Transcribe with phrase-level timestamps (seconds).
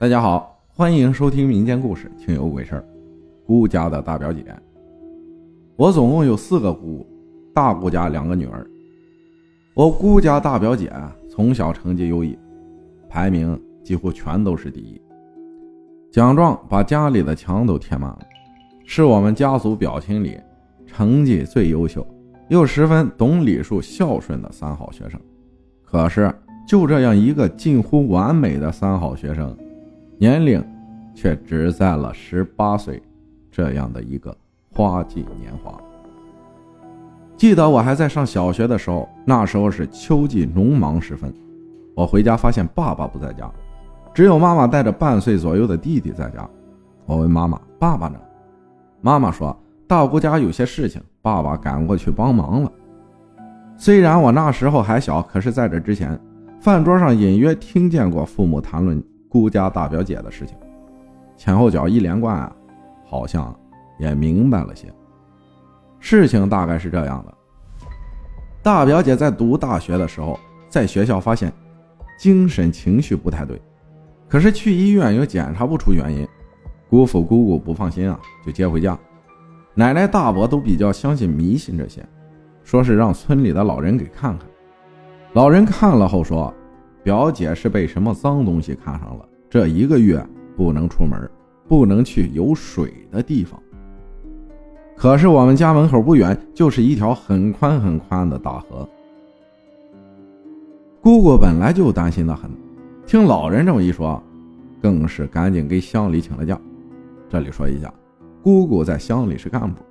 [0.00, 2.80] 大家好，欢迎收听民间故事《听有鬼事儿》。
[3.44, 4.44] 姑家的大表姐，
[5.74, 7.04] 我总共有四个姑，
[7.52, 8.64] 大姑家两个女儿。
[9.74, 10.92] 我姑家大表姐
[11.28, 12.38] 从小成绩优异，
[13.08, 15.02] 排名几乎全都是第一，
[16.12, 18.20] 奖状把家里的墙都贴满了，
[18.86, 20.38] 是我们家族表亲里
[20.86, 22.06] 成绩最优秀，
[22.46, 25.20] 又十分懂礼数、孝顺的三好学生。
[25.84, 26.32] 可是
[26.68, 29.58] 就这样一个近乎完美的三好学生。
[30.20, 30.64] 年龄
[31.14, 33.00] 却只在了十八岁，
[33.52, 34.36] 这样的一个
[34.72, 35.80] 花季年华。
[37.36, 41.32] 记得我还在上小学的时候，那时候是秋季农忙时分，
[41.94, 43.48] 我回家发现爸爸不在家，
[44.12, 46.48] 只有妈妈带着半岁左右的弟弟在家。
[47.06, 48.18] 我问妈妈：“爸爸呢？”
[49.00, 52.72] 妈妈说：“大姑家有些事情，爸爸赶过去帮忙了。”
[53.78, 56.20] 虽然我那时候还小，可是在这之前，
[56.60, 59.00] 饭桌上隐约听见过父母谈论。
[59.28, 60.56] 姑家大表姐的事情，
[61.36, 62.56] 前后脚一连贯啊，
[63.06, 63.54] 好像
[63.98, 64.90] 也明白了些。
[66.00, 67.34] 事情大概是这样的：
[68.62, 71.52] 大表姐在读大学的时候，在学校发现
[72.18, 73.60] 精神情绪不太对，
[74.28, 76.26] 可是去医院又检查不出原因。
[76.88, 78.98] 姑父姑姑不放心啊，就接回家。
[79.74, 82.02] 奶奶大伯都比较相信迷信这些，
[82.64, 84.48] 说是让村里的老人给看看。
[85.34, 86.54] 老人看了后说。
[87.08, 89.26] 表姐是被什么脏东西看上了？
[89.48, 90.22] 这一个月
[90.54, 91.18] 不能出门，
[91.66, 93.58] 不能去有水的地方。
[94.94, 98.86] 可是我们家门口不远就是一条很宽很宽的大河。
[101.00, 102.50] 姑姑本来就担心的很，
[103.06, 104.22] 听老人这么一说，
[104.82, 106.60] 更是赶紧给乡里请了假。
[107.30, 107.90] 这里说一下，
[108.42, 109.82] 姑姑在乡里是干部，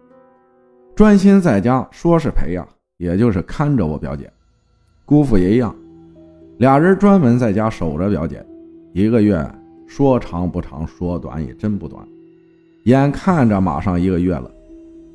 [0.93, 2.63] 专心在家，说是陪呀，
[2.97, 4.31] 也就是看着我表姐。
[5.03, 5.75] 姑父也一样。
[6.57, 8.43] 俩人专门在家守着表姐，
[8.91, 9.39] 一个月
[9.85, 12.03] 说长不长，说短也真不短。
[12.85, 14.49] 眼看着马上一个月了，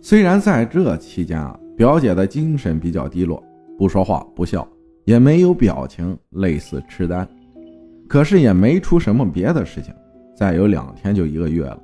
[0.01, 3.43] 虽然在这期间啊，表姐的精神比较低落，
[3.77, 4.67] 不说话，不笑，
[5.05, 7.27] 也没有表情，类似痴呆，
[8.09, 9.93] 可是也没出什么别的事情。
[10.37, 11.81] 再有两天就一个月了。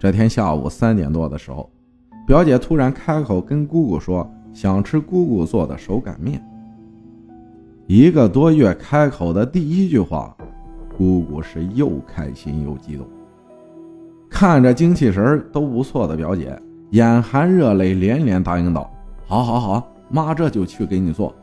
[0.00, 1.70] 这天下午三点多的时候，
[2.26, 6.44] 表姐突然开口跟姑姑说，想吃姑姑做的手擀面。
[7.86, 10.34] 一个多月开口的第一句话，
[10.96, 13.06] 姑姑是又开心又激动。
[14.30, 16.58] 看着精气神都不错的表姐，
[16.92, 18.90] 眼含热泪，连连答应道
[19.26, 21.34] ：“好，好，好，妈这就去给你做。”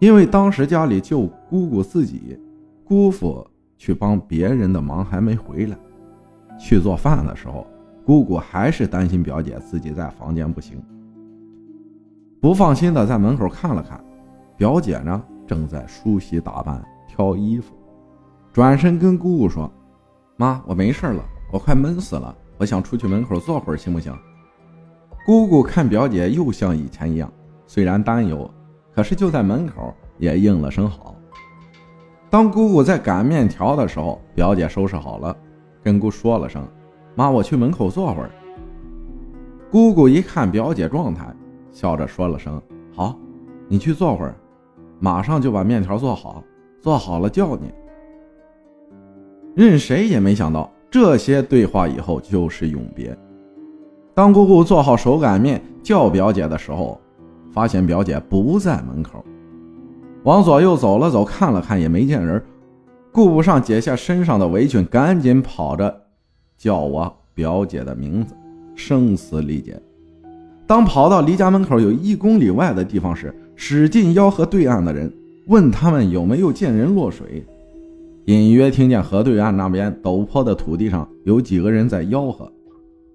[0.00, 2.38] 因为当时家里就姑姑自己，
[2.84, 3.46] 姑父
[3.78, 5.76] 去帮别人的忙还没回来。
[6.58, 7.66] 去做饭的时候，
[8.04, 10.78] 姑姑还是担心表姐自己在房间不行，
[12.38, 13.98] 不放心的在门口看了看。
[14.62, 17.74] 表姐呢，正在梳洗打扮、挑衣服，
[18.52, 19.68] 转身跟姑姑说
[20.38, 24.16] ：“妈，我没事了，我快闷死了，我想出去门口坐会儿，行不行？”
[25.26, 27.28] 姑姑看表姐又像以前一样，
[27.66, 28.48] 虽然担忧，
[28.94, 31.16] 可是就在门口也应了声好。
[32.30, 35.36] 当姑姑在擀面条的时候，表姐收拾好了，
[35.82, 36.64] 跟姑说了声
[37.16, 38.30] ：“妈，我去门口坐会儿。”
[39.72, 41.34] 姑姑一看表姐状态，
[41.72, 42.62] 笑着说了声
[42.94, 43.18] ：“好，
[43.66, 44.32] 你去坐会儿。”
[45.02, 46.44] 马上就把面条做好，
[46.80, 47.72] 做好了叫你。
[49.52, 53.18] 任谁也没想到，这些对话以后就是永别。
[54.14, 57.00] 当姑姑做好手擀面叫表姐的时候，
[57.50, 59.24] 发现表姐不在门口，
[60.22, 62.40] 往左右走了走，看了看也没见人，
[63.10, 65.92] 顾不上解下身上的围裙，赶紧跑着
[66.56, 68.36] 叫我表姐的名字，
[68.76, 69.82] 声嘶力竭。
[70.64, 75.12] 当跑到离家门口有一公里外的地方时，使劲吆喝对岸的人，
[75.46, 77.44] 问他们有没有见人落水。
[78.26, 82.50] 隐约听见河对岸那边陡坡的土地上有几个人在吆喝，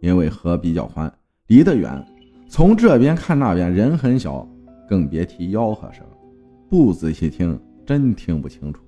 [0.01, 1.11] 因为河比较宽，
[1.47, 2.05] 离得远，
[2.49, 4.47] 从这边看那边人很小，
[4.87, 6.03] 更别提吆喝声。
[6.69, 8.81] 不仔细听，真听不清楚。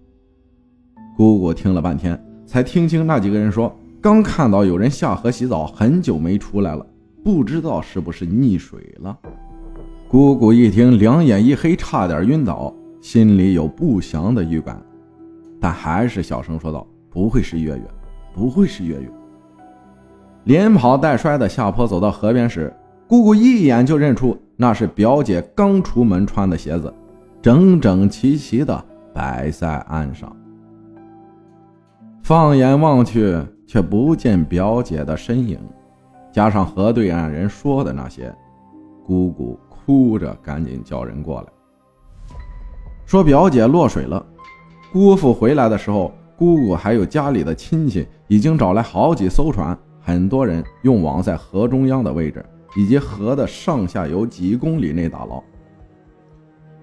[1.15, 6.85] 姑姑听了半天，才听清那几个人说，刚看到有人下河洗澡，很久没出来了，
[7.23, 9.17] 不知道是不是溺水了。
[10.09, 14.81] 姑姑一听，两眼一黑，差点晕倒，心里有不祥的预感，
[15.61, 17.83] 但还是小声说道：“不会是月月，
[18.33, 19.07] 不会是月月。”
[20.45, 22.73] 连跑带摔的下坡走到河边时，
[23.07, 26.91] 姑姑一眼就认出那是表姐刚出门穿的鞋子，
[27.39, 28.83] 整整齐齐的
[29.13, 30.35] 摆在岸上。
[32.23, 35.59] 放眼望去，却不见表姐的身影，
[36.31, 38.33] 加上河对岸人说的那些，
[39.05, 39.55] 姑姑。
[39.85, 41.47] 哭着赶紧叫人过来，
[43.05, 44.25] 说表姐落水了。
[44.91, 52.43] 姑父回来的时候，姑姑还有家里的亲戚已经找来好几艘船，很多人用网在河中央的位置
[52.75, 55.43] 以及河的上下游几公里内打捞，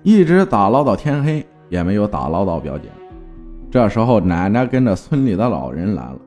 [0.02, 2.88] 一直打捞到天黑，也没有打捞到表姐。
[3.70, 6.19] 这时候，奶奶跟着村里的老人来了。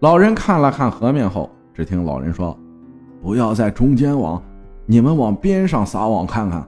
[0.00, 2.58] 老人看了看河面后，只听老人说
[3.22, 4.42] ：“不要在中间网，
[4.86, 6.66] 你们往边上撒网看看。”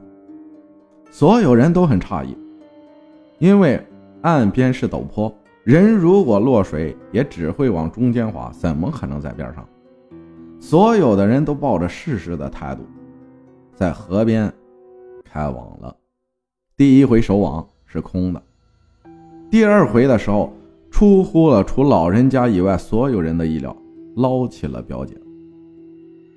[1.10, 2.36] 所有人都很诧异，
[3.38, 3.82] 因为
[4.22, 5.32] 岸边是陡坡，
[5.64, 9.66] 人如果落水也只会往中间滑，怎么可能在边上？
[10.60, 12.82] 所有的人都抱着试试的态度，
[13.74, 14.52] 在河边
[15.24, 15.96] 开网了。
[16.76, 18.42] 第一回收网是空的，
[19.50, 20.52] 第二回的时候，
[20.90, 23.74] 出乎了除老人家以外所有人的意料，
[24.16, 25.16] 捞起了表姐。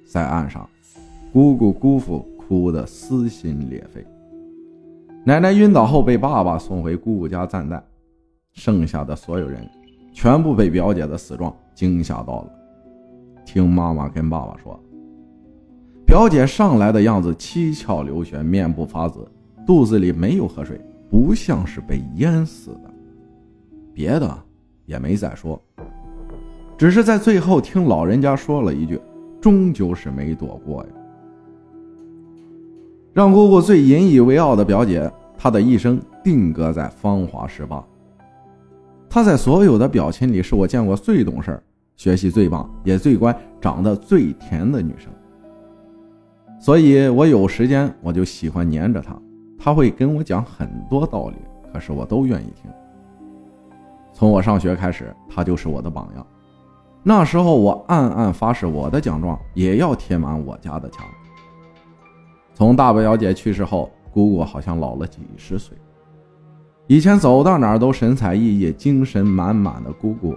[0.07, 0.67] 在岸上，
[1.33, 4.05] 姑姑姑父哭得撕心裂肺。
[5.23, 7.81] 奶奶晕倒后被爸爸送回姑姑家暂代，
[8.51, 9.65] 剩下的所有人
[10.11, 12.51] 全部被表姐的死状惊吓到了。
[13.45, 14.77] 听妈妈跟爸爸说，
[16.05, 19.25] 表姐上来的样子七窍流血，面部发紫，
[19.65, 22.91] 肚子里没有喝水，不像是被淹死的。
[23.93, 24.37] 别的
[24.85, 25.61] 也没再说，
[26.77, 28.99] 只是在最后听老人家说了一句
[29.39, 30.89] ：“终究是没躲过呀。”
[33.13, 37.83] 让姑姑最引以为傲的表姐，她的一生定格在芳华十八。
[39.09, 41.61] 她在所有的表亲里是我见过最懂事、
[41.97, 45.11] 学习最棒、也最乖、长得最甜的女生。
[46.57, 49.13] 所以我有时间我就喜欢黏着她，
[49.59, 51.35] 她会跟我讲很多道理，
[51.73, 52.71] 可是我都愿意听。
[54.13, 56.25] 从我上学开始，她就是我的榜样。
[57.03, 61.05] 那时候我暗暗发誓，我的奖状也要贴满我家的墙。
[62.61, 65.75] 从大表姐去世后，姑姑好像老了几十岁。
[66.85, 70.35] 以前走到哪儿都神采奕奕、精神满满的姑姑，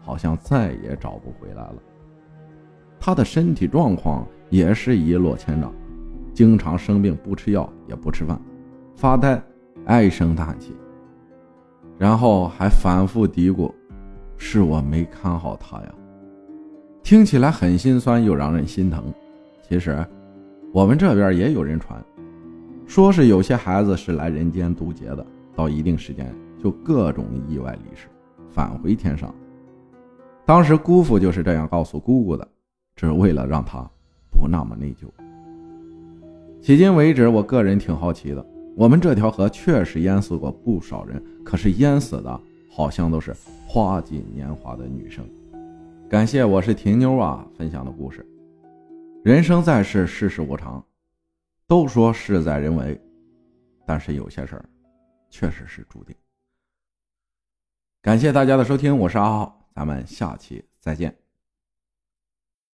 [0.00, 1.74] 好像再也找不回来了。
[2.98, 5.70] 她的身体状况也是一落千丈，
[6.32, 8.40] 经常生病，不吃药也不吃饭，
[8.96, 9.38] 发呆，
[9.84, 10.74] 唉声叹气，
[11.98, 13.70] 然后还反复嘀咕
[14.38, 15.94] ：“是我没看好她呀。”
[17.04, 19.12] 听起来很心酸，又让人心疼。
[19.68, 20.02] 其实。
[20.76, 22.04] 我们这边也有人传，
[22.86, 26.30] 说是有些孩子是来人间渡劫的，到一定时间
[26.62, 28.08] 就各种意外离世，
[28.50, 29.34] 返回天上。
[30.44, 32.46] 当时姑父就是这样告诉姑姑的，
[32.94, 33.90] 只为了让他
[34.30, 35.06] 不那么内疚。
[36.60, 38.46] 迄今为止，我个人挺好奇的，
[38.76, 42.38] 我们这条河确实淹死过不少人，可是淹死的
[42.70, 43.34] 好像都是
[43.66, 45.24] 花季年华的女生。
[46.06, 48.22] 感谢我是婷妞啊分享的故事。
[49.26, 50.86] 人生在世，世事无常，
[51.66, 52.96] 都说事在人为，
[53.84, 54.64] 但是有些事儿
[55.28, 56.14] 确实是注定。
[58.00, 61.12] 感谢大家的收听，我是阿浩，咱们下期再见。